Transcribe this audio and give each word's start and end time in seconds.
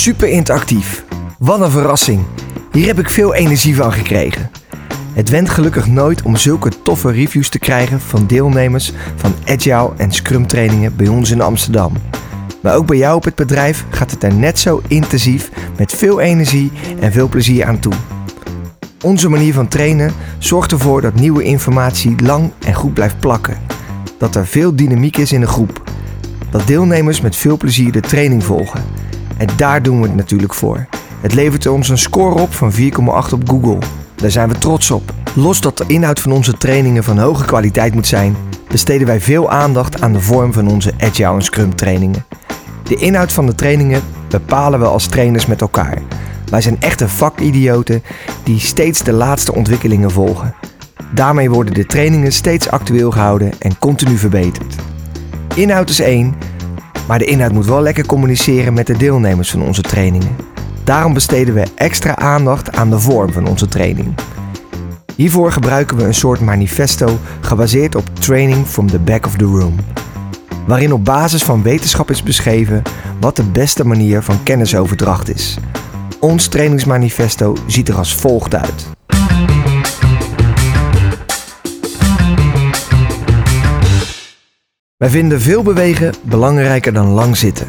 Super 0.00 0.28
interactief. 0.28 1.04
Wat 1.38 1.60
een 1.60 1.70
verrassing. 1.70 2.24
Hier 2.72 2.86
heb 2.86 2.98
ik 2.98 3.10
veel 3.10 3.34
energie 3.34 3.76
van 3.76 3.92
gekregen. 3.92 4.50
Het 5.12 5.28
went 5.28 5.50
gelukkig 5.50 5.86
nooit 5.86 6.22
om 6.22 6.36
zulke 6.36 6.82
toffe 6.82 7.10
reviews 7.10 7.48
te 7.48 7.58
krijgen 7.58 8.00
van 8.00 8.26
deelnemers 8.26 8.92
van 9.16 9.34
Agile 9.46 9.90
en 9.96 10.12
Scrum 10.12 10.46
trainingen 10.46 10.96
bij 10.96 11.08
ons 11.08 11.30
in 11.30 11.40
Amsterdam. 11.40 11.92
Maar 12.62 12.74
ook 12.76 12.86
bij 12.86 12.96
jou 12.96 13.16
op 13.16 13.24
het 13.24 13.34
bedrijf 13.34 13.84
gaat 13.90 14.10
het 14.10 14.22
er 14.22 14.34
net 14.34 14.58
zo 14.58 14.82
intensief 14.88 15.50
met 15.76 15.92
veel 15.92 16.20
energie 16.20 16.72
en 17.00 17.12
veel 17.12 17.28
plezier 17.28 17.64
aan 17.64 17.78
toe. 17.78 17.94
Onze 19.02 19.28
manier 19.28 19.54
van 19.54 19.68
trainen 19.68 20.12
zorgt 20.38 20.72
ervoor 20.72 21.00
dat 21.00 21.14
nieuwe 21.14 21.42
informatie 21.42 22.22
lang 22.22 22.50
en 22.58 22.74
goed 22.74 22.94
blijft 22.94 23.18
plakken. 23.18 23.58
Dat 24.18 24.34
er 24.34 24.46
veel 24.46 24.76
dynamiek 24.76 25.16
is 25.16 25.32
in 25.32 25.40
de 25.40 25.46
groep. 25.46 25.82
Dat 26.50 26.66
deelnemers 26.66 27.20
met 27.20 27.36
veel 27.36 27.56
plezier 27.56 27.92
de 27.92 28.00
training 28.00 28.44
volgen. 28.44 28.99
En 29.40 29.48
daar 29.56 29.82
doen 29.82 30.00
we 30.00 30.06
het 30.06 30.16
natuurlijk 30.16 30.54
voor. 30.54 30.86
Het 31.20 31.34
levert 31.34 31.66
ons 31.66 31.88
een 31.88 31.98
score 31.98 32.40
op 32.40 32.54
van 32.54 32.72
4,8 32.72 32.78
op 33.32 33.48
Google. 33.48 33.78
Daar 34.14 34.30
zijn 34.30 34.48
we 34.48 34.58
trots 34.58 34.90
op. 34.90 35.12
Los 35.34 35.60
dat 35.60 35.78
de 35.78 35.84
inhoud 35.86 36.20
van 36.20 36.32
onze 36.32 36.56
trainingen 36.56 37.04
van 37.04 37.18
hoge 37.18 37.44
kwaliteit 37.44 37.94
moet 37.94 38.06
zijn, 38.06 38.36
besteden 38.68 39.06
wij 39.06 39.20
veel 39.20 39.50
aandacht 39.50 40.00
aan 40.00 40.12
de 40.12 40.20
vorm 40.20 40.52
van 40.52 40.68
onze 40.68 40.92
Agile 40.98 41.34
en 41.34 41.42
Scrum 41.42 41.74
trainingen. 41.74 42.24
De 42.82 42.96
inhoud 42.96 43.32
van 43.32 43.46
de 43.46 43.54
trainingen 43.54 44.02
bepalen 44.28 44.80
we 44.80 44.86
als 44.86 45.06
trainers 45.06 45.46
met 45.46 45.60
elkaar. 45.60 45.98
Wij 46.50 46.60
zijn 46.60 46.80
echte 46.80 47.08
vakidioten 47.08 48.02
die 48.42 48.58
steeds 48.58 49.02
de 49.02 49.12
laatste 49.12 49.54
ontwikkelingen 49.54 50.10
volgen. 50.10 50.54
Daarmee 51.14 51.50
worden 51.50 51.74
de 51.74 51.86
trainingen 51.86 52.32
steeds 52.32 52.70
actueel 52.70 53.10
gehouden 53.10 53.52
en 53.58 53.78
continu 53.78 54.16
verbeterd. 54.16 54.74
Inhoud 55.54 55.88
is 55.88 56.00
één, 56.00 56.34
maar 57.10 57.18
de 57.18 57.24
inhoud 57.24 57.52
moet 57.52 57.66
wel 57.66 57.82
lekker 57.82 58.06
communiceren 58.06 58.72
met 58.72 58.86
de 58.86 58.96
deelnemers 58.96 59.50
van 59.50 59.62
onze 59.62 59.82
trainingen. 59.82 60.36
Daarom 60.84 61.12
besteden 61.12 61.54
we 61.54 61.66
extra 61.74 62.16
aandacht 62.16 62.72
aan 62.72 62.90
de 62.90 62.98
vorm 62.98 63.32
van 63.32 63.46
onze 63.46 63.68
training. 63.68 64.14
Hiervoor 65.16 65.52
gebruiken 65.52 65.96
we 65.96 66.04
een 66.04 66.14
soort 66.14 66.40
manifesto 66.40 67.18
gebaseerd 67.40 67.94
op 67.94 68.18
Training 68.18 68.66
from 68.66 68.90
the 68.90 68.98
Back 68.98 69.26
of 69.26 69.36
the 69.36 69.44
Room, 69.44 69.74
waarin 70.66 70.92
op 70.92 71.04
basis 71.04 71.42
van 71.42 71.62
wetenschap 71.62 72.10
is 72.10 72.22
beschreven 72.22 72.82
wat 73.20 73.36
de 73.36 73.44
beste 73.44 73.86
manier 73.86 74.22
van 74.22 74.42
kennisoverdracht 74.42 75.34
is. 75.34 75.58
Ons 76.20 76.46
trainingsmanifesto 76.46 77.56
ziet 77.66 77.88
er 77.88 77.96
als 77.96 78.14
volgt 78.14 78.54
uit. 78.54 78.99
Wij 85.00 85.08
vinden 85.10 85.40
veel 85.40 85.62
bewegen 85.62 86.14
belangrijker 86.22 86.92
dan 86.92 87.06
lang 87.06 87.36
zitten. 87.36 87.66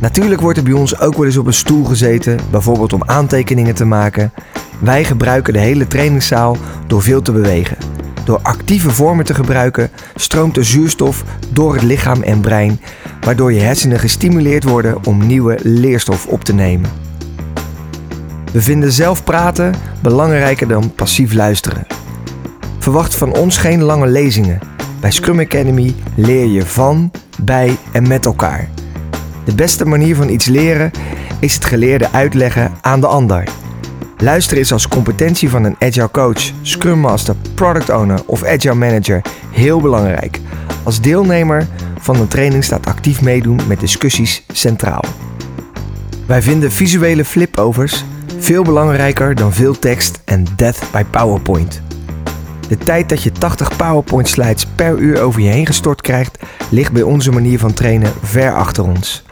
Natuurlijk 0.00 0.40
wordt 0.40 0.58
er 0.58 0.64
bij 0.64 0.72
ons 0.72 1.00
ook 1.00 1.14
wel 1.16 1.24
eens 1.24 1.36
op 1.36 1.46
een 1.46 1.52
stoel 1.52 1.84
gezeten, 1.84 2.38
bijvoorbeeld 2.50 2.92
om 2.92 3.02
aantekeningen 3.04 3.74
te 3.74 3.84
maken. 3.84 4.32
Wij 4.78 5.04
gebruiken 5.04 5.52
de 5.52 5.58
hele 5.58 5.86
trainingszaal 5.86 6.56
door 6.86 7.02
veel 7.02 7.22
te 7.22 7.32
bewegen. 7.32 7.76
Door 8.24 8.38
actieve 8.42 8.90
vormen 8.90 9.24
te 9.24 9.34
gebruiken 9.34 9.90
stroomt 10.14 10.54
de 10.54 10.62
zuurstof 10.62 11.24
door 11.52 11.74
het 11.74 11.82
lichaam 11.82 12.22
en 12.22 12.40
brein, 12.40 12.80
waardoor 13.20 13.52
je 13.52 13.60
hersenen 13.60 13.98
gestimuleerd 13.98 14.64
worden 14.64 15.04
om 15.04 15.26
nieuwe 15.26 15.58
leerstof 15.62 16.26
op 16.26 16.44
te 16.44 16.54
nemen. 16.54 16.90
We 18.52 18.62
vinden 18.62 18.92
zelf 18.92 19.24
praten 19.24 19.74
belangrijker 20.02 20.68
dan 20.68 20.94
passief 20.94 21.32
luisteren. 21.32 21.86
Verwacht 22.78 23.14
van 23.14 23.34
ons 23.34 23.56
geen 23.56 23.82
lange 23.82 24.06
lezingen. 24.06 24.75
Bij 25.06 25.14
Scrum 25.14 25.40
Academy 25.40 25.94
leer 26.14 26.46
je 26.46 26.66
van, 26.66 27.10
bij 27.38 27.76
en 27.92 28.08
met 28.08 28.24
elkaar. 28.24 28.68
De 29.44 29.54
beste 29.54 29.84
manier 29.84 30.16
van 30.16 30.28
iets 30.28 30.46
leren 30.46 30.90
is 31.40 31.54
het 31.54 31.64
geleerde 31.64 32.12
uitleggen 32.12 32.72
aan 32.80 33.00
de 33.00 33.06
ander. 33.06 33.48
Luisteren 34.18 34.62
is 34.62 34.72
als 34.72 34.88
competentie 34.88 35.50
van 35.50 35.64
een 35.64 35.76
agile 35.78 36.10
coach, 36.10 36.52
scrum 36.62 36.98
master, 36.98 37.34
product 37.54 37.90
owner 37.90 38.20
of 38.26 38.44
agile 38.44 38.74
manager 38.74 39.22
heel 39.50 39.80
belangrijk. 39.80 40.40
Als 40.82 41.00
deelnemer 41.00 41.66
van 41.98 42.16
de 42.16 42.28
training 42.28 42.64
staat 42.64 42.86
actief 42.86 43.22
meedoen 43.22 43.60
met 43.68 43.80
discussies 43.80 44.44
centraal. 44.52 45.04
Wij 46.26 46.42
vinden 46.42 46.72
visuele 46.72 47.24
flipovers 47.24 48.04
veel 48.38 48.62
belangrijker 48.62 49.34
dan 49.34 49.52
veel 49.52 49.78
tekst 49.78 50.20
en 50.24 50.44
death 50.56 50.82
by 50.92 51.04
PowerPoint. 51.04 51.85
De 52.68 52.78
tijd 52.78 53.08
dat 53.08 53.22
je 53.22 53.32
80 53.32 53.76
PowerPoint 53.76 54.28
slides 54.28 54.66
per 54.74 54.98
uur 54.98 55.20
over 55.20 55.40
je 55.40 55.48
heen 55.48 55.66
gestort 55.66 56.00
krijgt, 56.00 56.38
ligt 56.70 56.92
bij 56.92 57.02
onze 57.02 57.30
manier 57.30 57.58
van 57.58 57.72
trainen 57.72 58.12
ver 58.22 58.54
achter 58.54 58.84
ons. 58.84 59.24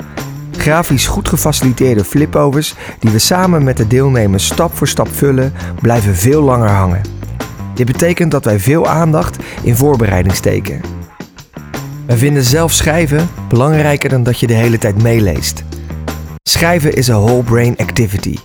Grafisch 0.57 1.07
goed 1.07 1.29
gefaciliteerde 1.29 2.05
flipovers 2.05 2.75
die 2.99 3.11
we 3.11 3.19
samen 3.19 3.65
met 3.65 3.77
de 3.77 3.87
deelnemers 3.87 4.47
stap 4.47 4.77
voor 4.77 4.89
stap 4.89 5.09
vullen, 5.15 5.53
blijven 5.81 6.15
veel 6.15 6.43
langer 6.43 6.69
hangen. 6.69 7.01
Dit 7.75 7.87
betekent 7.87 8.31
dat 8.31 8.45
wij 8.45 8.59
veel 8.61 8.87
aandacht 8.87 9.37
in 9.63 9.77
voorbereiding 9.77 10.35
steken. 10.35 10.81
Wij 12.07 12.17
vinden 12.17 12.43
zelf 12.43 12.73
schrijven 12.73 13.29
belangrijker 13.49 14.09
dan 14.09 14.23
dat 14.23 14.41
je 14.41 14.47
de 14.47 14.55
hele 14.55 14.79
tijd 14.79 15.03
meeleest. 15.03 15.65
Schrijven 16.43 16.95
is 16.95 17.09
een 17.09 17.21
whole 17.21 17.43
brain 17.43 17.77
activity. 17.77 18.37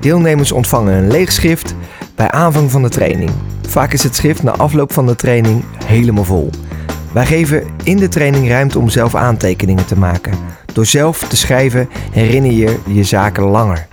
Deelnemers 0.00 0.52
ontvangen 0.52 0.94
een 0.94 1.10
leeg 1.10 1.32
schrift 1.32 1.74
bij 2.14 2.30
aanvang 2.30 2.70
van 2.70 2.82
de 2.82 2.88
training. 2.88 3.30
Vaak 3.68 3.92
is 3.92 4.02
het 4.02 4.16
schrift 4.16 4.42
na 4.42 4.50
afloop 4.50 4.92
van 4.92 5.06
de 5.06 5.16
training 5.16 5.64
helemaal 5.84 6.24
vol. 6.24 6.50
Wij 7.12 7.26
geven 7.26 7.66
in 7.82 7.96
de 7.96 8.08
training 8.08 8.48
ruimte 8.48 8.78
om 8.78 8.88
zelf 8.88 9.14
aantekeningen 9.14 9.86
te 9.86 9.98
maken. 9.98 10.32
Door 10.72 10.86
zelf 10.86 11.28
te 11.28 11.36
schrijven 11.36 11.88
herinner 12.10 12.52
je 12.52 12.78
je 12.86 13.04
zaken 13.04 13.42
langer. 13.42 13.86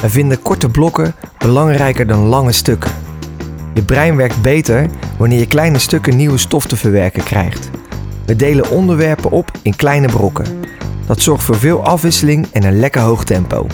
We 0.00 0.10
vinden 0.10 0.42
korte 0.42 0.68
blokken 0.68 1.14
belangrijker 1.38 2.06
dan 2.06 2.18
lange 2.18 2.52
stukken. 2.52 2.90
Je 3.74 3.82
brein 3.82 4.16
werkt 4.16 4.42
beter 4.42 4.86
wanneer 5.18 5.38
je 5.38 5.46
kleine 5.46 5.78
stukken 5.78 6.16
nieuwe 6.16 6.38
stof 6.38 6.66
te 6.66 6.76
verwerken 6.76 7.22
krijgt. 7.22 7.70
We 8.26 8.36
delen 8.36 8.70
onderwerpen 8.70 9.30
op 9.30 9.50
in 9.62 9.76
kleine 9.76 10.06
brokken. 10.06 10.46
Dat 11.06 11.20
zorgt 11.20 11.44
voor 11.44 11.56
veel 11.56 11.84
afwisseling 11.84 12.46
en 12.52 12.64
een 12.64 12.78
lekker 12.78 13.00
hoog 13.00 13.24
tempo. 13.24 13.66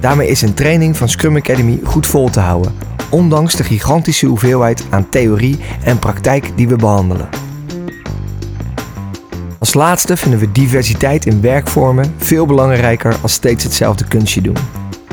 Daarmee 0.00 0.28
is 0.28 0.42
een 0.42 0.54
training 0.54 0.96
van 0.96 1.08
Scrum 1.08 1.36
Academy 1.36 1.80
goed 1.84 2.06
vol 2.06 2.30
te 2.30 2.40
houden, 2.40 2.72
ondanks 3.10 3.56
de 3.56 3.64
gigantische 3.64 4.26
hoeveelheid 4.26 4.84
aan 4.90 5.08
theorie 5.08 5.58
en 5.84 5.98
praktijk 5.98 6.50
die 6.54 6.68
we 6.68 6.76
behandelen. 6.76 7.28
Als 9.58 9.74
laatste 9.74 10.16
vinden 10.16 10.40
we 10.40 10.52
diversiteit 10.52 11.26
in 11.26 11.40
werkvormen 11.40 12.14
veel 12.16 12.46
belangrijker 12.46 13.16
als 13.22 13.32
steeds 13.32 13.64
hetzelfde 13.64 14.04
kunstje 14.04 14.40
doen. 14.40 14.56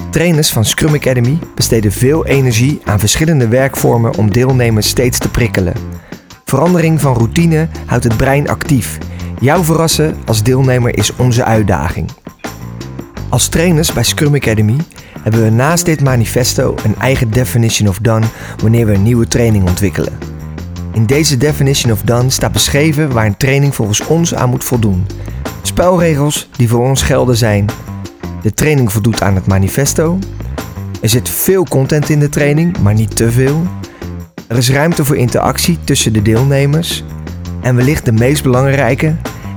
Trainers 0.09 0.51
van 0.51 0.65
Scrum 0.65 0.93
Academy 0.93 1.37
besteden 1.55 1.91
veel 1.91 2.25
energie 2.25 2.81
aan 2.83 2.99
verschillende 2.99 3.47
werkvormen 3.47 4.15
om 4.15 4.31
deelnemers 4.31 4.87
steeds 4.87 5.17
te 5.17 5.29
prikkelen. 5.29 5.73
Verandering 6.45 7.01
van 7.01 7.13
routine 7.13 7.67
houdt 7.85 8.03
het 8.03 8.17
brein 8.17 8.49
actief. 8.49 8.97
Jou 9.39 9.63
verrassen 9.63 10.17
als 10.25 10.43
deelnemer 10.43 10.97
is 10.97 11.15
onze 11.15 11.43
uitdaging. 11.43 12.09
Als 13.29 13.47
trainers 13.47 13.93
bij 13.93 14.03
Scrum 14.03 14.35
Academy 14.35 14.77
hebben 15.23 15.43
we 15.43 15.49
naast 15.49 15.85
dit 15.85 16.01
manifesto 16.01 16.75
een 16.83 16.95
eigen 16.99 17.31
definition 17.31 17.87
of 17.89 17.97
done 17.97 18.25
wanneer 18.61 18.85
we 18.85 18.93
een 18.93 19.03
nieuwe 19.03 19.27
training 19.27 19.67
ontwikkelen. 19.67 20.13
In 20.93 21.05
deze 21.05 21.37
definition 21.37 21.91
of 21.91 22.01
done 22.01 22.29
staat 22.29 22.51
beschreven 22.51 23.11
waar 23.11 23.25
een 23.25 23.37
training 23.37 23.75
volgens 23.75 24.05
ons 24.05 24.35
aan 24.35 24.49
moet 24.49 24.63
voldoen. 24.63 25.05
Spelregels 25.61 26.49
die 26.57 26.69
voor 26.69 26.89
ons 26.89 27.01
gelden 27.01 27.37
zijn: 27.37 27.69
de 28.41 28.53
training 28.53 28.91
voldoet 28.91 29.21
aan 29.21 29.35
het 29.35 29.47
manifesto. 29.47 30.19
Er 31.01 31.09
zit 31.09 31.29
veel 31.29 31.63
content 31.63 32.09
in 32.09 32.19
de 32.19 32.29
training, 32.29 32.77
maar 32.77 32.93
niet 32.93 33.15
te 33.15 33.31
veel. 33.31 33.61
Er 34.47 34.57
is 34.57 34.69
ruimte 34.69 35.05
voor 35.05 35.17
interactie 35.17 35.77
tussen 35.83 36.13
de 36.13 36.21
deelnemers. 36.21 37.03
En 37.61 37.75
wellicht 37.75 38.05
de 38.05 38.11
meest 38.11 38.43
belangrijke: 38.43 39.15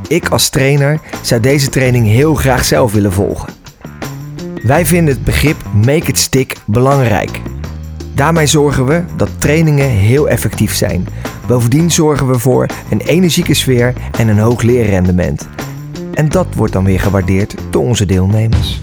ik 0.08 0.28
als 0.28 0.48
trainer 0.48 1.00
zou 1.22 1.40
deze 1.40 1.68
training 1.68 2.06
heel 2.06 2.34
graag 2.34 2.64
zelf 2.64 2.92
willen 2.92 3.12
volgen. 3.12 3.55
Wij 4.66 4.86
vinden 4.86 5.14
het 5.14 5.24
begrip 5.24 5.56
make 5.84 6.06
it 6.06 6.18
stick 6.18 6.56
belangrijk. 6.64 7.40
Daarmee 8.14 8.46
zorgen 8.46 8.86
we 8.86 9.02
dat 9.16 9.28
trainingen 9.38 9.88
heel 9.88 10.28
effectief 10.28 10.74
zijn. 10.74 11.06
Bovendien 11.46 11.90
zorgen 11.90 12.28
we 12.28 12.38
voor 12.38 12.66
een 12.90 13.00
energieke 13.00 13.54
sfeer 13.54 13.92
en 14.18 14.28
een 14.28 14.38
hoog 14.38 14.62
leerrendement. 14.62 15.48
En 16.14 16.28
dat 16.28 16.46
wordt 16.54 16.72
dan 16.72 16.84
weer 16.84 17.00
gewaardeerd 17.00 17.54
door 17.70 17.82
onze 17.82 18.06
deelnemers. 18.06 18.82